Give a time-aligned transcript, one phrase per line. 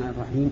[0.00, 0.50] الرحمن الرحيم.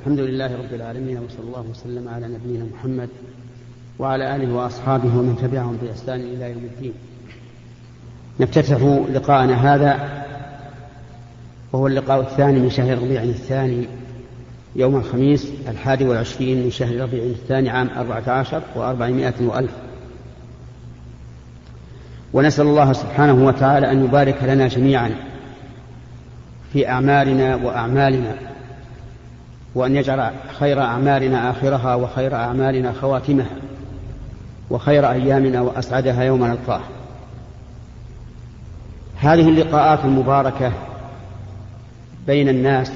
[0.00, 3.08] الحمد لله رب العالمين وصلى الله وسلم على نبينا محمد
[3.98, 6.92] وعلى آله وأصحابه ومن تبعهم بإحسان إلى يوم الدين.
[8.40, 8.76] نفتتح
[9.14, 10.24] لقاءنا هذا
[11.72, 13.86] وهو اللقاء الثاني من شهر ربيع الثاني
[14.76, 19.72] يوم الخميس الحادي والعشرين من شهر ربيع الثاني عام أربعة عشر وأربعمائة وألف.
[22.32, 25.27] ونسأل الله سبحانه وتعالى أن يبارك لنا جميعا
[26.72, 28.34] في أعمالنا وأعمالنا
[29.74, 33.56] وأن يجعل خير أعمالنا آخرها وخير أعمالنا خواتمها
[34.70, 36.80] وخير أيامنا وأسعدها يوم نلقاه.
[39.16, 40.72] هذه اللقاءات المباركة
[42.26, 42.92] بين الناس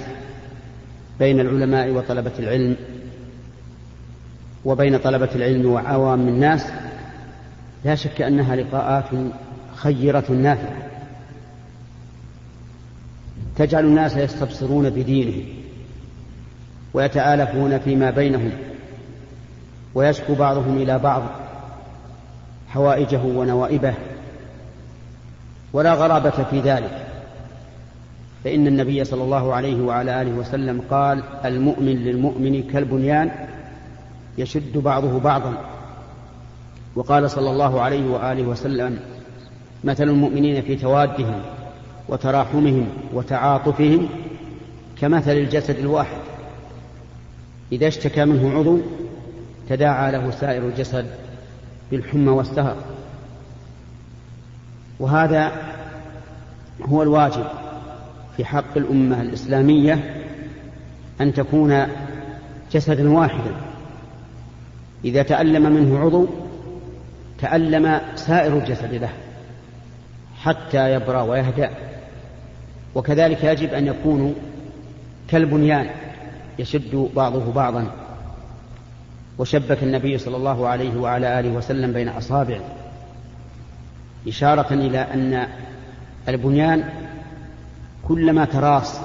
[1.18, 2.76] بين العلماء وطلبة العلم
[4.64, 6.66] وبين طلبة العلم وعوام الناس
[7.84, 9.04] لا شك أنها لقاءات
[9.76, 10.91] خيرة نافعة.
[13.56, 15.44] تجعل الناس يستبصرون بدينهم
[16.94, 18.52] ويتآلفون فيما بينهم
[19.94, 21.22] ويشكو بعضهم إلى بعض
[22.68, 23.94] حوائجه ونوائبه
[25.72, 27.06] ولا غرابة في ذلك.
[28.44, 33.30] فإن النبي صلى الله عليه وعلى آله وسلم قال المؤمن للمؤمن كالبنيان
[34.38, 35.54] يشد بعضه بعضا.
[36.96, 38.98] وقال صلى الله عليه وآله وسلم
[39.84, 41.42] مثل المؤمنين في توادهم
[42.08, 44.08] وتراحمهم وتعاطفهم
[45.00, 46.20] كمثل الجسد الواحد.
[47.72, 48.78] إذا اشتكى منه عضو
[49.68, 51.06] تداعى له سائر الجسد
[51.90, 52.76] بالحمى والسهر.
[55.00, 55.52] وهذا
[56.82, 57.46] هو الواجب
[58.36, 60.24] في حق الأمة الإسلامية
[61.20, 61.86] أن تكون
[62.72, 63.54] جسدا واحدا.
[65.04, 66.26] إذا تألم منه عضو
[67.40, 69.10] تألم سائر الجسد له.
[70.42, 71.70] حتى يبرى ويهدأ.
[72.94, 74.32] وكذلك يجب أن يكونوا
[75.28, 75.90] كالبنيان
[76.58, 77.86] يشد بعضه بعضا.
[79.38, 82.60] وشبك النبي صلى الله عليه وعلى آله وسلم بين أصابعه.
[84.28, 85.46] إشارة إلى أن
[86.28, 86.84] البنيان
[88.08, 89.00] كلما تراص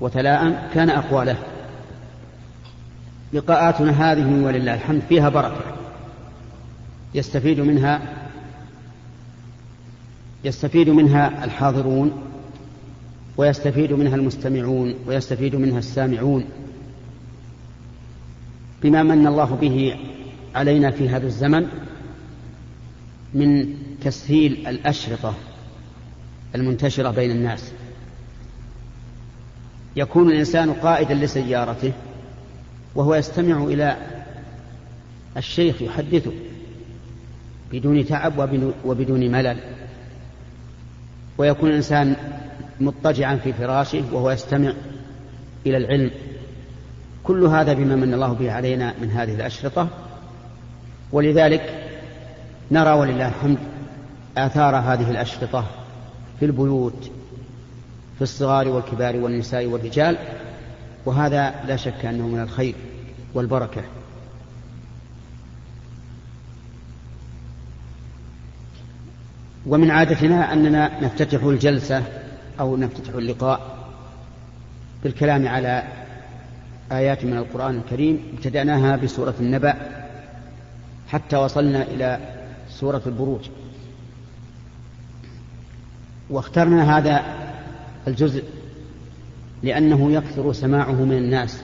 [0.00, 1.36] وتلاءم كان أقوى له.
[3.32, 5.60] لقاءاتنا هذه ولله الحمد فيها بركة.
[7.14, 8.00] يستفيد منها
[10.44, 12.12] يستفيد منها الحاضرون
[13.36, 16.44] ويستفيد منها المستمعون ويستفيد منها السامعون.
[18.82, 19.96] بما من الله به
[20.54, 21.66] علينا في هذا الزمن
[23.34, 23.74] من
[24.04, 25.34] تسهيل الأشرطة
[26.54, 27.72] المنتشرة بين الناس.
[29.96, 31.92] يكون الإنسان قائدا لسيارته
[32.94, 33.96] وهو يستمع إلى
[35.36, 36.32] الشيخ يحدثه
[37.72, 39.79] بدون تعب وبدون ملل.
[41.40, 42.16] ويكون الإنسان
[42.80, 44.72] مضطجعا في فراشه وهو يستمع
[45.66, 46.10] إلى العلم.
[47.24, 49.88] كل هذا بما من الله به علينا من هذه الأشرطة.
[51.12, 51.88] ولذلك
[52.70, 53.58] نرى ولله الحمد
[54.36, 55.64] آثار هذه الأشرطة
[56.40, 57.10] في البيوت
[58.16, 60.16] في الصغار والكبار والنساء والرجال
[61.06, 62.74] وهذا لا شك أنه من الخير
[63.34, 63.82] والبركة.
[69.70, 72.02] ومن عادتنا أننا نفتتح الجلسة
[72.60, 73.78] أو نفتتح اللقاء
[75.04, 75.84] بالكلام على
[76.92, 79.74] آيات من القرآن الكريم ابتدأناها بسورة النبأ
[81.08, 82.18] حتى وصلنا إلى
[82.68, 83.40] سورة البروج.
[86.30, 87.22] واخترنا هذا
[88.06, 88.44] الجزء
[89.62, 91.62] لأنه يكثر سماعه من الناس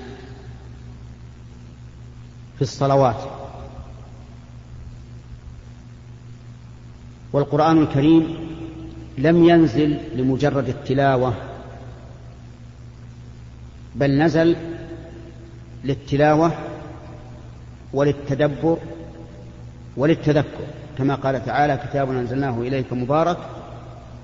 [2.56, 3.35] في الصلوات.
[7.36, 8.36] والقرآن الكريم
[9.18, 11.34] لم ينزل لمجرد التلاوة
[13.94, 14.56] بل نزل
[15.84, 16.52] للتلاوة
[17.92, 18.78] وللتدبر
[19.96, 20.64] وللتذكر.
[20.98, 23.38] كما قال تعالى كتاب أنزلناه إليك مبارك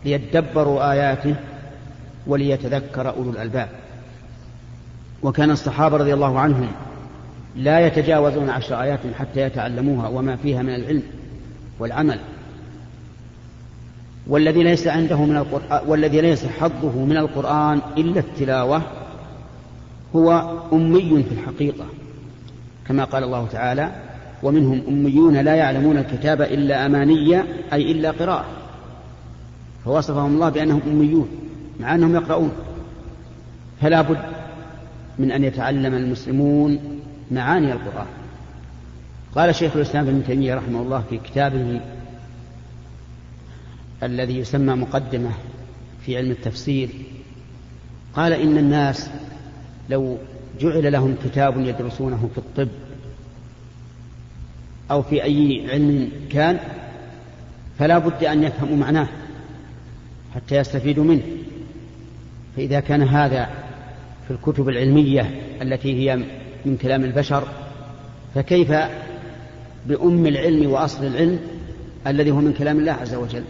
[0.04, 1.34] ليدبروا آياته
[2.26, 3.68] وليتذكر أولو الألباب.
[5.22, 6.68] وكان الصحابة رضي الله عنهم
[7.56, 11.02] لا يتجاوزون عشر آيات حتى يتعلموها وما فيها من العلم
[11.78, 12.18] والعمل.
[14.26, 18.82] والذي ليس عنده من القرآن والذي ليس حظه من القرآن إلا التلاوة
[20.16, 21.84] هو أمي في الحقيقة
[22.88, 23.92] كما قال الله تعالى
[24.42, 27.42] ومنهم أميون لا يعلمون الكتاب إلا أماني
[27.72, 28.44] أي إلا قراءة.
[29.84, 31.28] فوصفهم الله بأنهم أميون
[31.80, 32.52] مع أنهم يقرؤون.
[33.80, 34.18] فلا بد
[35.18, 36.78] من أن يتعلم المسلمون
[37.30, 38.06] معاني القرآن.
[39.34, 41.80] قال شيخ الإسلام ابن تيمية رحمه الله في كتابه
[44.02, 45.30] الذي يسمى مقدمة
[46.06, 46.88] في علم التفسير.
[48.14, 49.10] قال إن الناس
[49.90, 50.18] لو
[50.60, 52.68] جعل لهم كتاب يدرسونه في الطب
[54.90, 56.58] أو في أي علم كان
[57.78, 59.08] فلا بد أن يفهموا معناه
[60.34, 61.22] حتى يستفيدوا منه.
[62.56, 63.50] فإذا كان هذا
[64.28, 66.16] في الكتب العلمية التي هي
[66.64, 67.48] من كلام البشر
[68.34, 68.72] فكيف
[69.86, 71.38] بأم العلم وأصل العلم
[72.06, 73.44] الذي هو من كلام الله عز وجل؟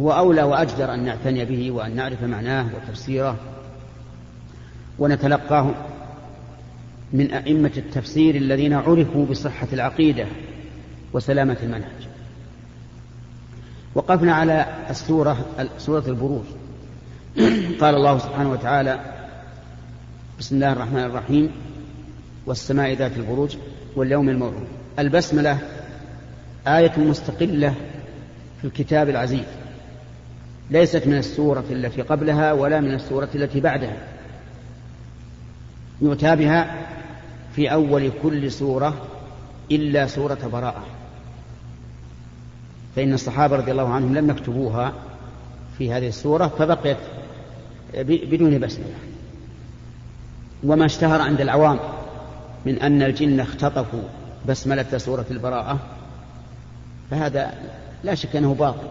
[0.00, 3.36] هو أولى وأجدر أن نعتني به وأن نعرف معناه وتفسيره.
[4.98, 5.74] ونتلقاه
[7.12, 10.26] من أئمة التفسير الذين عرفوا بصحة العقيدة
[11.12, 12.08] وسلامة المنهج.
[13.94, 15.44] وقفنا على السورة
[15.78, 16.44] سورة البروج.
[17.80, 19.00] قال الله سبحانه وتعالى
[20.38, 21.50] بسم الله الرحمن الرحيم
[22.46, 23.56] والسماء ذات البروج
[23.96, 24.66] واليوم الموعود.
[24.98, 25.58] البسملة
[26.66, 27.74] آية مستقلة
[28.60, 29.44] في الكتاب العزيز.
[30.70, 33.96] ليست من السورة التي قبلها ولا من السورة التي بعدها.
[36.00, 36.86] يؤتى بها
[37.56, 38.94] في أول كل سورة
[39.70, 40.84] إلا سورة براءة.
[42.96, 44.92] فإن الصحابة رضي الله عنهم لم يكتبوها
[45.78, 46.96] في هذه السورة فبقيت
[48.02, 48.94] بدون بسملة
[50.64, 51.78] وما اشتهر عند العوام
[52.66, 54.02] من أن الجن اختطفوا
[54.48, 55.78] بسملة سورة البراءة
[57.10, 57.54] فهذا
[58.04, 58.88] لا شك أنه باطل.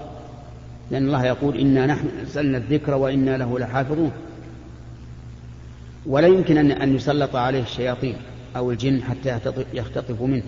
[0.91, 4.11] لأن الله يقول إنا نحن نزلنا الذكر وإنا له لحافظون.
[6.05, 8.15] ولا يمكن أن يسلط عليه الشياطين
[8.55, 9.39] أو الجن حتى
[9.73, 10.43] يختطفوا منه.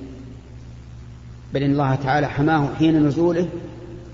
[1.54, 3.50] بل إن الله تعالى حماه حين نزوله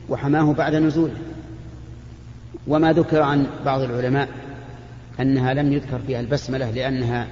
[0.10, 1.16] وحماه بعد نزوله.
[2.68, 4.30] وما ذكر عن بعض العلماء
[5.20, 7.28] أنها لم يذكر فيها البسملة لأنها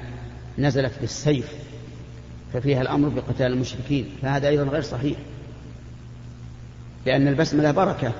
[0.57, 1.53] نزلت بالسيف
[2.53, 4.05] ففيها الأمر بقتال المشركين.
[4.21, 5.17] فهذا أيضا غير صحيح.
[7.05, 8.13] لأن البسملة بركة.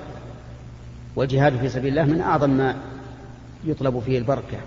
[1.15, 2.75] والجهاد في سبيل الله من أعظم ما
[3.63, 4.57] يطلب فيه البركة.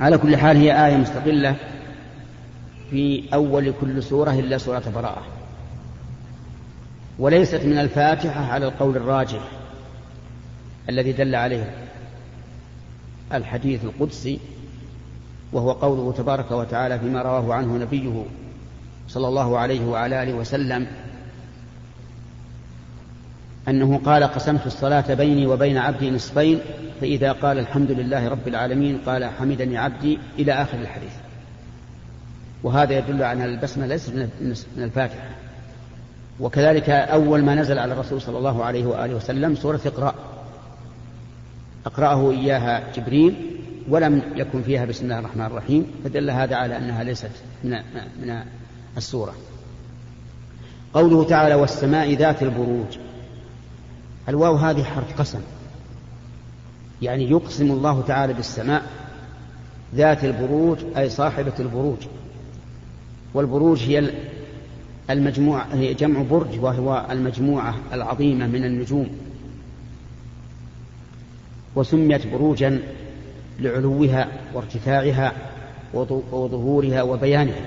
[0.00, 1.56] على كل حال هي آية مستقلة
[2.90, 5.22] في أول كل سورة إلا سورة براءة.
[7.18, 9.40] وليست من الفاتحة على القول الراجح
[10.88, 11.70] الذي دل عليه
[13.34, 14.38] الحديث القدسي
[15.52, 18.24] وهو قوله تبارك وتعالى فيما رواه عنه نبيه
[19.08, 20.86] صلى الله عليه وعلى آله وسلم
[23.68, 26.60] أنه قال قسمت الصلاة بيني وبين عبدي نصفين
[27.00, 31.12] فإذا قال الحمد لله رب العالمين قال حمدني عبدي إلى آخر الحديث.
[32.62, 34.14] وهذا يدل على ان البسمة ليست
[34.76, 35.28] من الفاتحة.
[36.40, 40.14] وكذلك أول ما نزل على الرسول صلى الله عليه وآله وسلم سورة اقرأ.
[41.86, 43.34] أقرأه إياها جبريل
[43.88, 47.30] ولم يكن فيها بسم الله الرحمن الرحيم فدل هذا على أنها ليست
[47.64, 47.70] من
[48.22, 48.42] من
[48.96, 49.34] السورة.
[50.94, 52.98] قوله تعالى والسماء ذات البروج
[54.28, 55.40] الواو هذه حرف قسم.
[57.02, 58.82] يعني يقسم الله تعالى بالسماء
[59.94, 61.98] ذات البروج أي صاحبة البروج.
[63.34, 64.10] والبروج هي
[65.10, 69.08] المجموعة هي جمع برج وهو المجموعة العظيمة من النجوم.
[71.76, 72.82] وسميت بروجا
[73.60, 75.32] لعلوها وارتفاعها
[76.32, 77.64] وظهورها وبيانها.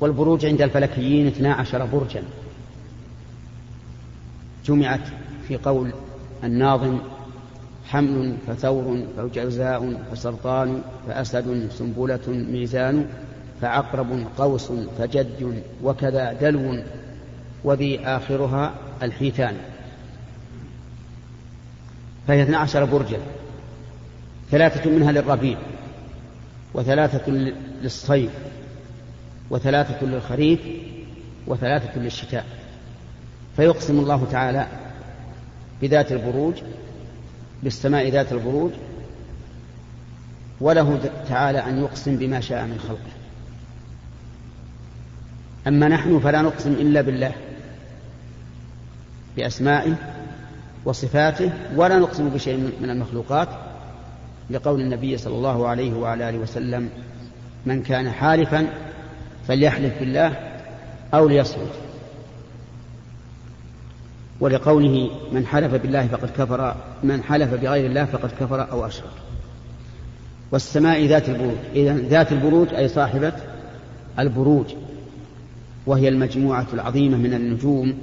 [0.00, 2.22] والبروج عند الفلكيين اثنا عشر برجا.
[4.68, 5.00] جمعت
[5.48, 5.92] في قول
[6.44, 6.98] الناظم
[7.86, 13.06] حمل فثور فجزاء فسرطان فأسد سنبلة ميزان
[13.60, 16.82] فعقرب قوس فجد وكذا دلو
[17.64, 19.56] وذي آخرها الحيتان.
[22.28, 23.18] فهي اثنا عشر برجا
[24.50, 25.58] ثلاثة منها للربيع
[26.74, 27.52] وثلاثة
[27.82, 28.30] للصيف
[29.50, 30.60] وثلاثة للخريف
[31.46, 32.46] وثلاثة للشتاء.
[33.58, 34.66] فيقسم الله تعالى
[35.82, 36.54] بذات البروج
[37.62, 38.70] بالسماء ذات البروج
[40.60, 43.12] وله تعالى أن يقسم بما شاء من خلقه.
[45.66, 47.32] أما نحن فلا نقسم إلا بالله
[49.36, 49.94] بأسمائه
[50.84, 53.48] وصفاته ولا نقسم بشيء من المخلوقات
[54.50, 56.90] لقول النبي صلى الله عليه وعلى آله وسلم
[57.66, 58.66] من كان حالفا
[59.48, 60.58] فليحلف بالله
[61.14, 61.87] أو ليصمت.
[64.40, 69.10] ولقوله من حلف بالله فقد كفر من حلف بغير الله فقد كفر أو أشرك.
[70.52, 73.32] والسماء ذات البروج إذا ذات البروج أي صاحبة
[74.18, 74.66] البروج
[75.86, 77.98] وهي المجموعة العظيمة من النجوم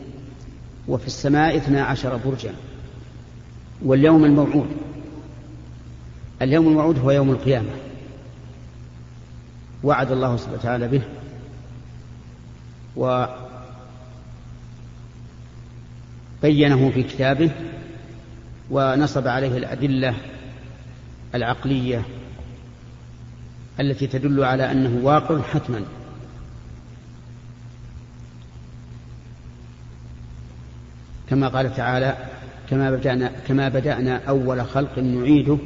[0.87, 2.53] وفي السماء اثنا عشر برجا.
[3.85, 4.67] واليوم الموعود
[6.41, 7.71] اليوم الموعود هو يوم القيامة.
[9.83, 11.01] وعد الله سبحانه وتعالى به.
[16.43, 17.51] وبينه في كتابه
[18.71, 20.15] ونصب عليه الأدلة
[21.35, 22.01] العقلية
[23.79, 25.81] التي تدل على أنه واقع حتما.
[31.29, 32.17] كما قال تعالى
[32.69, 35.57] كما بدأنا, كما بدأنا أول خلق نعيده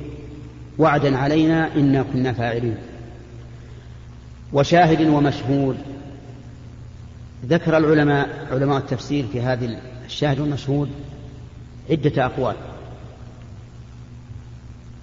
[0.77, 2.77] وعدا علينا إنا كنا فاعلين.
[4.53, 5.77] وشاهد ومشهود
[7.45, 9.65] ذكر العلماء علماء التفسير في هذه
[10.09, 10.89] الشاهد والمشهود
[11.89, 12.55] عدة أقوال.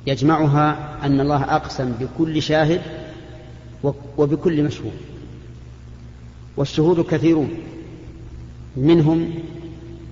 [0.07, 2.81] يجمعها أن الله أقسم بكل شاهد
[4.19, 4.93] وبكل مشهود.
[6.57, 7.51] والشهود كثيرون.
[8.77, 9.35] منهم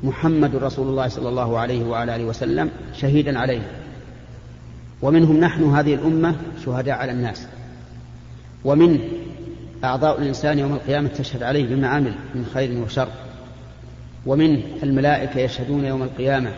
[0.03, 3.71] محمد رسول الله صلى الله عليه وعلى آله وسلم شهيدا عليه.
[5.03, 7.47] ومنهم نحن هذه الأمة شهداء على الناس.
[8.65, 8.99] ومن
[9.85, 13.09] أعضاء الإنسان يوم القيامة تشهد عليه بما عمل من خير وشر.
[14.27, 16.53] ومن الملائكة يشهدون يوم القيامة.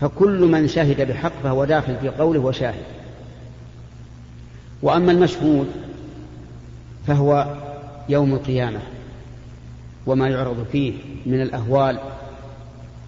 [0.00, 2.84] فكل من شهد بحق فهو داخل في قوله وشاهد.
[4.82, 5.66] وأما المشهود
[7.06, 7.54] فهو
[8.08, 8.80] يوم القيامة
[10.06, 10.92] وما يعرض فيه
[11.26, 11.98] من الأهوال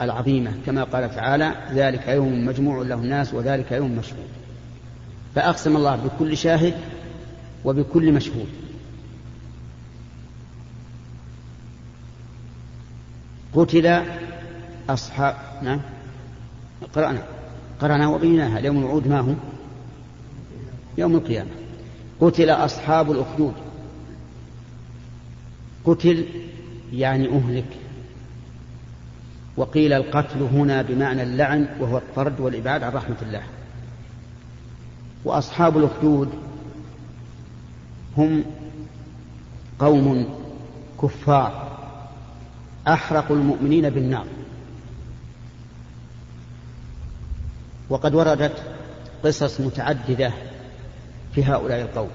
[0.02, 4.28] العظيمة كما قال تعالى ذلك يوم مجموع له الناس وذلك يوم مشهود.
[5.34, 6.74] فأقسم الله بكل شاهد
[7.64, 8.48] وبكل مشهود.
[13.54, 14.02] قتل
[14.90, 15.80] أصحاب نعم.
[16.94, 17.22] قرأنا.
[17.80, 18.58] قرأنا وبيناها.
[18.58, 19.34] يوم الوعود ما هو؟
[20.98, 21.50] يوم القيامة.
[22.20, 23.54] قتل أصحاب الأخدود.
[25.84, 26.26] قتل
[26.92, 27.66] يعني أهلك.
[29.56, 33.42] وقيل القتل هنا بمعنى اللعن وهو الطرد والإبعاد عن رحمة الله.
[35.24, 36.28] وأصحاب الأخدود
[38.16, 38.44] هم
[39.78, 40.26] قوم
[41.02, 41.63] كفار.
[42.88, 44.26] أحرقوا المؤمنين بالنار.
[47.90, 48.62] وقد وردت
[49.24, 50.32] قصص متعددة
[51.34, 52.10] في هؤلاء القوم.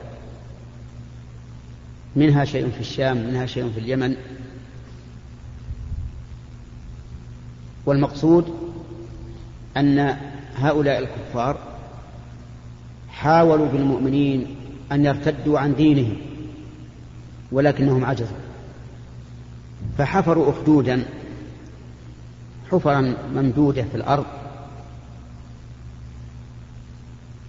[2.16, 4.16] منها شيء في الشام منها شيء في اليمن.
[7.86, 8.54] والمقصود
[9.78, 10.18] أن
[10.56, 11.58] هؤلاء الكفار
[13.10, 14.56] حاولوا بالمؤمنين
[14.92, 16.18] أن يرتدوا عن دينهم
[17.52, 18.49] ولكنهم عجزوا.
[20.00, 21.06] فحفروا أخدودا
[22.72, 24.26] حفرا ممدودة في الأرض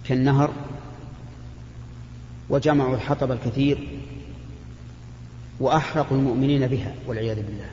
[0.07, 0.51] كالنهر
[2.49, 3.87] وجمعوا الحطب الكثير
[5.59, 7.69] وأحرقوا المؤمنين بها والعياذ بالله.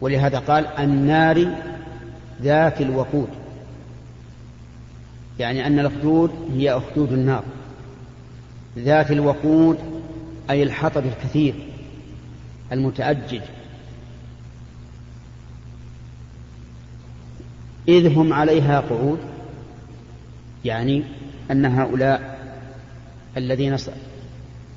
[0.00, 1.56] ولهذا قال النار
[2.42, 3.28] ذات الوقود
[5.38, 7.44] يعني أن الأخدود هي أخدود النار.
[8.78, 9.97] ذات الوقود
[10.50, 11.54] أي الحطب الكثير
[12.72, 13.40] المتأجج.
[17.88, 19.18] إذ هم عليها قعود
[20.64, 21.04] يعني
[21.50, 22.38] أن هؤلاء
[23.36, 23.76] الذين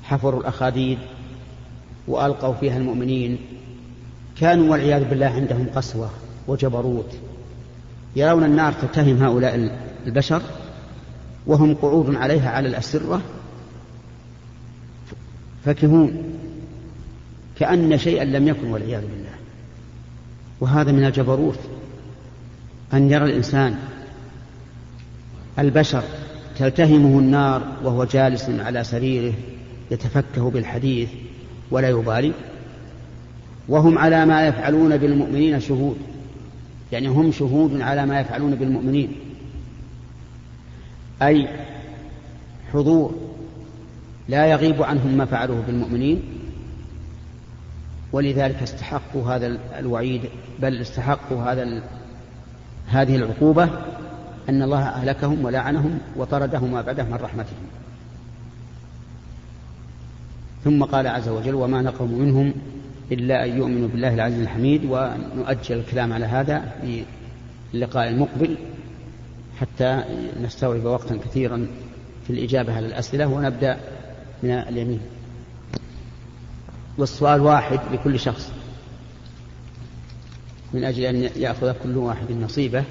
[0.04, 0.98] حفروا الأخاديد
[2.08, 3.38] وألقوا فيها المؤمنين
[4.40, 6.10] كانوا والعياذ بالله عندهم قسوة
[6.48, 7.14] وجبروت.
[8.16, 9.70] يرون النار تتهم هؤلاء
[10.06, 10.42] البشر
[11.46, 13.22] وهم قعود عليها على الأسرة
[15.64, 16.22] فكهون
[17.58, 19.32] كأن شيئا لم يكن والعياذ بالله.
[20.60, 21.58] وهذا من الجبروت
[22.94, 23.76] أن يرى الإنسان
[25.58, 26.02] البشر
[26.58, 29.34] تلتهمه النار وهو جالس على سريره
[29.90, 31.08] يتفكه بالحديث
[31.70, 32.32] ولا يبالي.
[33.68, 35.96] وهم على ما يفعلون بالمؤمنين شهود
[36.92, 39.12] يعني هم شهود على ما يفعلون بالمؤمنين.
[41.22, 41.48] أي
[42.72, 43.31] حضور
[44.28, 46.22] لا يغيب عنهم ما فعلوه بالمؤمنين.
[48.12, 50.22] ولذلك استحقوا هذا الوعيد
[50.62, 51.82] بل استحقوا هذا
[52.86, 53.68] هذه العقوبة
[54.48, 57.52] أن الله أهلكهم ولعنهم وطردهم ما بعده من رحمته
[60.64, 62.54] ثم قال عز وجل وما نقموا منهم
[63.12, 67.04] إلا أن يؤمنوا بالله العزيز الحميد ونؤجل الكلام على هذا في
[67.74, 68.56] اللقاء المقبل
[69.60, 70.04] حتى
[70.42, 71.66] نستوعب وقتا كثيرا
[72.26, 73.76] في الإجابة على الأسئلة ونبدأ
[74.42, 75.00] من اليمين.
[76.98, 78.52] والسؤال واحد لكل شخص.
[80.72, 82.84] من أجل أن يأخذ كل واحد نصيبه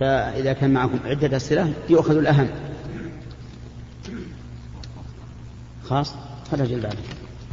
[0.00, 2.48] فإذا كان معكم عدة أسئلة يؤخذ الأهم.
[5.84, 6.14] خاص؟
[6.50, 6.94] خرج البعض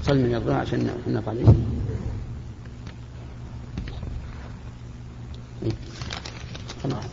[0.03, 0.89] صل من الظهر عشان
[6.84, 7.03] خلاص.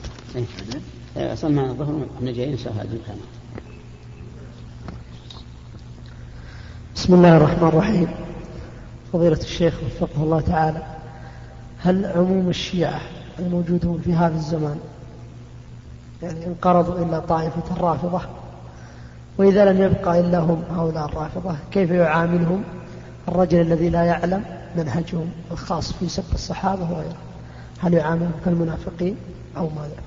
[1.17, 1.35] إيه.
[1.35, 3.17] صل معنا الظهر إحنا جايين إن شاء الله.
[6.97, 8.09] بسم الله الرحمن الرحيم.
[9.13, 10.83] فضيلة الشيخ وفقه الله تعالى
[11.79, 13.01] هل عموم الشيعة
[13.39, 14.79] الموجودون في هذا الزمان
[16.23, 18.21] يعني انقرضوا إلا طائفة الرافضة؟
[19.39, 22.63] وإذا لم يبقى إلا هم هؤلاء الرافضة كيف يعاملهم؟
[23.29, 24.45] الرجل الذي لا يعلم
[24.77, 27.17] منهجهم الخاص في سب الصحابة وغيره.
[27.81, 29.17] هل يعاملهم كالمنافقين
[29.57, 30.03] أو ماذا؟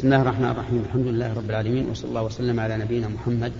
[0.00, 0.82] بسم الله الرحمن الرحيم.
[0.88, 3.52] الحمد لله رب العالمين وصلى الله وسلم على نبينا محمد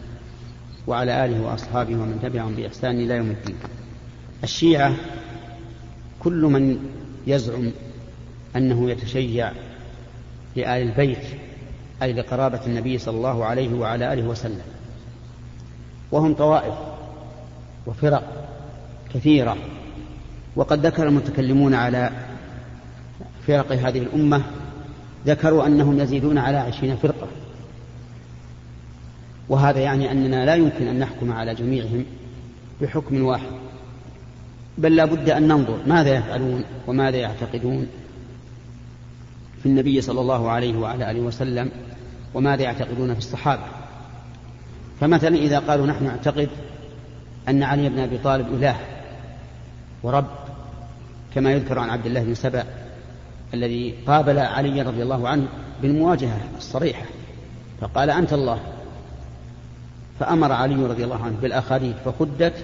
[0.87, 3.56] وعلى آله وأصحابه ومن تبعهم بإحسان إلى يوم الدين.
[4.44, 4.94] الشيعة
[6.20, 6.78] كل من
[7.26, 7.70] يزعم
[8.56, 9.52] أنه يتشيع
[10.56, 11.25] لآل البيت
[12.02, 14.64] أي لقرابة النبي صلى الله عليه وعلى آله وسلم.
[16.12, 16.75] وهم طوائف
[17.87, 18.49] وفرق
[19.14, 19.56] كثيرة
[20.56, 22.11] وقد ذكر المتكلمون على
[23.47, 24.42] فرق هذه الأمة
[25.27, 27.27] ذكروا أنهم يزيدون على عشرين فرقة.
[29.49, 32.05] وهذا يعني أننا لا يمكن أن نحكم على جميعهم
[32.83, 33.53] بحكم واحد.
[34.79, 37.87] بل لا بد أن ننظر ماذا يفعلون وماذا يعتقدون
[39.62, 41.71] في النبي صلى الله عليه وعلى آله وسلم
[42.35, 43.65] وماذا يعتقدون في الصحابة.
[45.00, 46.49] فمثلا إذا قالوا نحن نعتقد
[47.49, 48.77] أن علي بن أبي طالب إله
[50.03, 50.27] ورب
[51.35, 52.65] كما يذكر عن عبد الله بن سبأ
[53.54, 55.47] الذي قابل علي رضي الله عنه
[55.83, 57.04] بالمواجهة الصريحة
[57.80, 58.61] فقال أنت الله.
[60.21, 62.54] فأمر علي رضي الله عنه بالأخاديد فخدت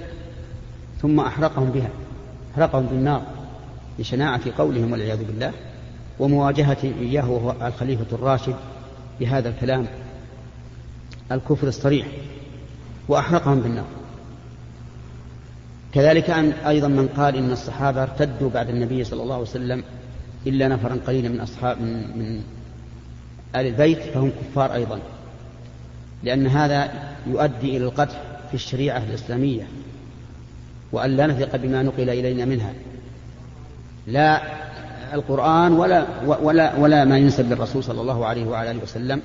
[1.02, 1.88] ثم أحرقهم بها
[2.54, 3.22] أحرقهم بالنار
[3.98, 5.52] لشناعة قولهم والعياذ بالله
[6.18, 8.54] ومواجهة إياه وهو الخليفة الراشد
[9.20, 9.86] بهذا الكلام
[11.32, 12.06] الكفر الصريح
[13.08, 13.86] وأحرقهم بالنار.
[15.92, 19.82] كذلك أن أيضا من قال إن الصحابة ارتدوا بعد النبي صلى الله عليه وسلم
[20.46, 22.42] إلا نفرا قليلا من أصحاب من, من
[23.54, 24.98] آل البيت فهم كفار أيضا.
[26.22, 26.90] لأن هذا
[27.26, 28.14] يؤدي إلى القتل
[28.48, 29.66] في الشريعة الإسلامية
[30.92, 32.72] وأن لا نثق بما نقل إلينا منها.
[34.06, 34.42] لا
[35.14, 39.22] القرآن ولا ولا ولا ما ينسب للرسول صلى الله عليه وعلى آله وسلم.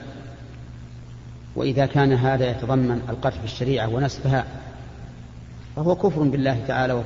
[1.55, 4.45] وإذا كان هذا يتضمن القتل في الشريعة ونسبها
[5.75, 7.03] فهو كفر بالله تعالى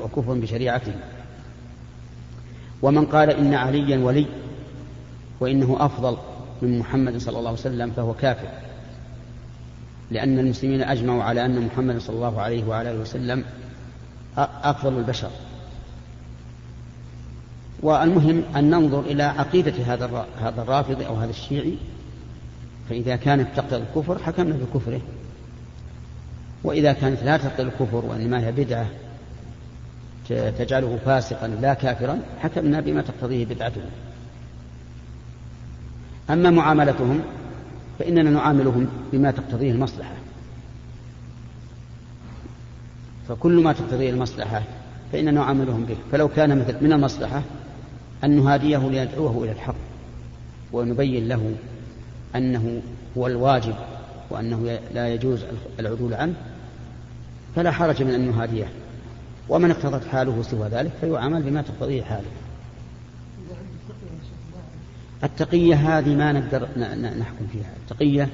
[0.00, 0.92] وكفر بشريعته.
[2.82, 4.26] ومن قال إن عليا ولي
[5.40, 6.16] وإنه أفضل
[6.62, 8.48] من محمد صلى الله عليه وسلم فهو كافر.
[10.10, 13.44] لأن المسلمين أجمعوا على أن محمد صلى الله عليه وعلى آله وسلم
[14.38, 15.30] أفضل البشر.
[17.82, 21.74] والمهم أن ننظر إلى عقيدة هذا هذا الرافض أو هذا الشيعي.
[22.90, 25.00] فإذا كانت تقتضي الكفر حكمنا بكفره.
[26.64, 28.86] وإذا كانت لا تقتضي الكفر وإنما هي بدعة
[30.28, 33.80] تجعله فاسقا لا كافرا حكمنا بما تقتضيه بدعته
[36.30, 37.20] أما معاملتهم
[37.98, 40.14] فإننا نعاملهم بما تقتضيه المصلحة.
[43.28, 44.62] فكل ما تقتضيه المصلحة
[45.12, 45.96] فإننا نعاملهم به.
[46.12, 47.42] فلو كان مثل من المصلحة
[48.24, 49.74] أن نهاديه لندعوه إلى الحق
[50.72, 51.54] ونبين له
[52.36, 52.82] أنه
[53.18, 53.74] هو الواجب
[54.30, 55.44] وأنه لا يجوز
[55.80, 56.34] العدول عنه
[57.56, 58.68] فلا حرج من أن نهاديه.
[59.52, 62.26] ومن اقتضت حاله سوى ذلك فيعامل بما تقتضيه حاله.
[65.24, 66.68] التقية هذه ما نقدر
[67.18, 67.70] نحكم فيها.
[67.82, 68.28] التقية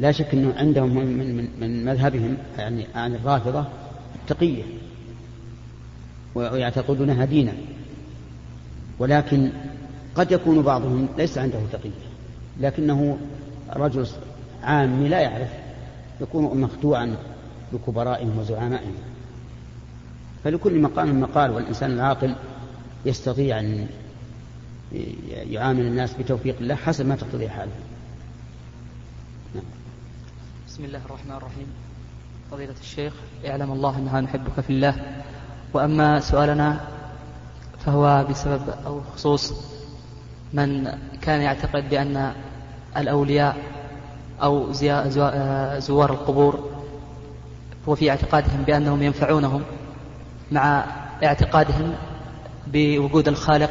[0.00, 3.64] لا شك أنه عندهم من, من, من مذهبهم يعني عن الرافضة
[4.14, 4.62] التقية.
[6.34, 7.52] ويعتقدونها دينا.
[8.98, 9.50] ولكن
[10.14, 11.90] قد يكون بعضهم ليس عنده تقية.
[12.60, 13.18] لكنه
[13.76, 14.06] رجل
[14.62, 15.50] عام لا يعرف
[16.20, 17.16] يكون مخدوعا
[17.72, 19.09] بكبرائهم وزعمائهم.
[20.44, 22.34] فلكل مقام مقال والإنسان العاقل
[23.04, 23.86] يستطيع أن
[25.30, 27.72] يعامل الناس بتوفيق الله حسب ما تقتضي حاله.
[29.54, 29.64] نعم.
[30.68, 31.66] بسم الله الرحمن الرحيم.
[32.50, 33.12] فضيلة الشيخ
[33.44, 34.94] يعلم الله أنها نحبك في الله.
[35.74, 36.80] وأما سؤالنا
[37.86, 39.54] فهو بسبب أو خصوص
[40.52, 42.32] من كان يعتقد بأن
[42.96, 43.56] الأولياء
[44.42, 44.72] أو
[45.78, 46.70] زوار القبور
[47.86, 49.62] وفي اعتقادهم بأنهم ينفعونهم.
[50.50, 50.84] مع
[51.22, 51.92] اعتقادهم
[52.66, 53.70] بوجود الخالق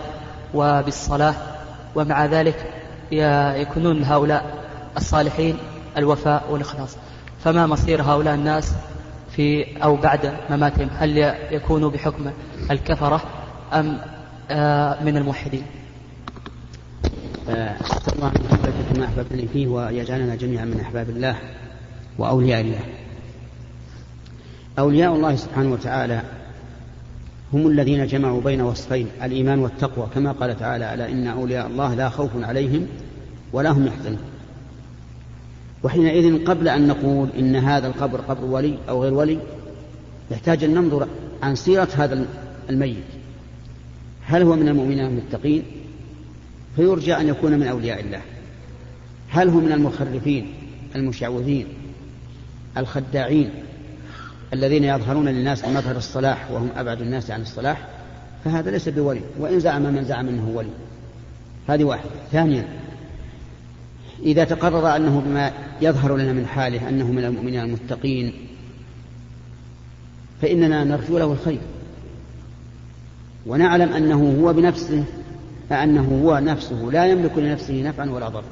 [0.53, 1.35] وبالصلاة
[1.95, 2.73] ومع ذلك
[3.61, 4.65] يكونون لهؤلاء
[4.97, 5.57] الصالحين
[5.97, 6.97] الوفاء والإخلاص.
[7.43, 8.73] فما مصير هؤلاء الناس
[9.31, 11.17] في أو بعد مماتهم؟ هل
[11.51, 12.31] يكونوا بحكم
[12.71, 13.21] الكفرة
[13.73, 13.97] أم
[14.51, 15.63] آه، من الموحدين؟
[17.49, 21.35] أسأل الله أن كما أحببتني فيه ويجعلنا جميعا من أحباب الله
[22.17, 22.79] وأولياء الله.
[24.79, 26.21] أولياء الله سبحانه وتعالى
[27.53, 32.09] هم الذين جمعوا بين وصفين الإيمان والتقوى كما قال تعالى ألا إن أولياء الله لا
[32.09, 32.87] خوف عليهم
[33.53, 34.19] ولا هم يحزنون.
[35.83, 39.39] وحينئذ قبل أن نقول إن هذا القبر قبر ولي أو غير ولي
[40.31, 41.07] يحتاج أن ننظر
[41.43, 42.25] عن سيرة هذا
[42.69, 43.03] الميت.
[44.25, 45.63] هل هو من المؤمنين المتقين؟
[46.75, 48.21] فيرجى أن يكون من أولياء الله.
[49.29, 50.53] هل هو من المخرفين
[50.95, 51.67] المشعوذين
[52.77, 53.49] الخداعين؟
[54.53, 57.87] الذين يظهرون للناس بمظهر الصلاح وهم أبعد الناس عن الصلاح
[58.45, 59.21] فهذا ليس بولي.
[59.39, 60.69] وإن زعم من زعم أنه ولي.
[61.67, 62.09] هذه واحدة.
[62.31, 62.67] ثانيا
[64.23, 68.33] إذا تقرر أنه بما يظهر لنا من حاله أنه من المؤمنين المتقين
[70.41, 71.59] فإننا نرجو له الخير.
[73.45, 75.03] ونعلم أنه هو بنفسه
[75.71, 78.43] أنه هو نفسه لا يملك لنفسه نفعا ولا ضرا.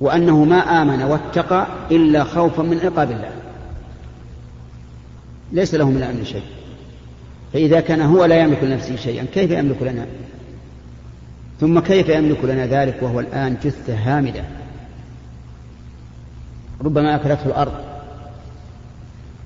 [0.00, 3.47] وأنه ما آمن واتقى إلا خوفا من عقاب الله.
[5.52, 6.42] ليس له من الأمر شيء.
[7.52, 10.06] فإذا كان هو لا يملك لنفسه شيئا كيف يملك لنا؟
[11.60, 14.44] ثم كيف يملك لنا ذلك وهو الآن جثة هامدة؟
[16.84, 17.72] ربما أكلته الأرض.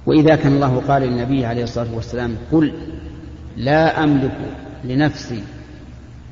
[0.06, 2.72] وإذا كان الله قال للنبي عليه الصلاة والسلام قل
[3.56, 4.38] لا أملك
[4.84, 5.42] لنفسي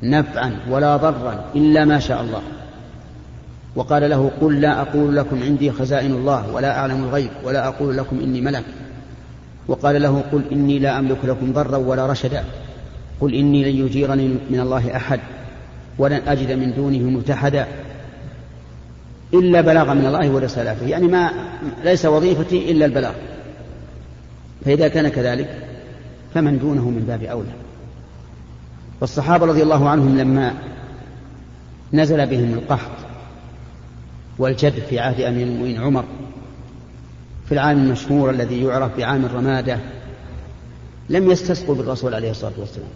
[0.02, 2.42] نفعا ولا ضرا إلا ما شاء الله.
[3.76, 8.20] وقال له قل لا أقول لكم عندي خزائن الله ولا أعلم الغيب ولا أقول لكم
[8.20, 8.64] إني ملك.
[9.68, 12.44] وقال له قل إني لا أملك لكم ضرا ولا رشدا.
[13.20, 15.20] قل إني لن يجيرني من الله أحد
[15.98, 17.66] ولن أجد من دونه ملتحدا
[19.34, 20.86] إلا بلاغا من الله ورسالاته.
[20.86, 21.30] يعني ما
[21.84, 23.12] ليس وظيفتي إلا البلاغ.
[24.64, 25.48] فإذا كان كذلك
[26.34, 27.52] فمن دونه من باب أولى.
[29.00, 30.54] والصحابة رضي الله عنهم لما
[31.92, 32.90] نزل بهم القحط
[34.38, 36.04] والجد في عهد أمير المؤمنين عمر
[37.50, 39.78] في العام المشهور الذي يعرف بعام الرمادة
[41.08, 42.88] لم يستسقوا بالرسول عليه الصلاة والسلام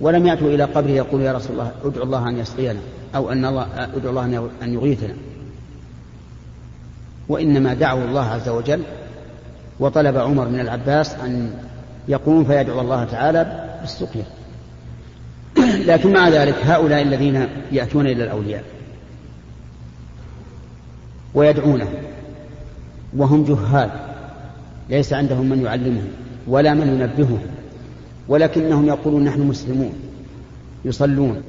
[0.00, 2.80] ولم يأتوا إلى قبره يقولوا يا رسول الله ادعو الله أن يسقينا
[3.14, 5.14] أو أن الله ادعو الله أن يغيثنا.
[7.28, 8.82] وإنما دعوا الله عز وجل
[9.80, 11.50] وطلب عمر من العباس أن
[12.08, 14.24] يقوم فيدعو الله تعالى بالسقيا.
[15.90, 18.64] لكن مع ذلك هؤلاء الذين يأتون إلى الأولياء
[21.34, 22.09] ويدعونهم
[23.16, 23.90] وهم جهال.
[24.90, 26.08] ليس عندهم من يعلمهم
[26.46, 27.38] ولا من ينبههم.
[28.28, 29.92] ولكنهم يقولون نحن مسلمون.
[30.84, 31.42] يصلون.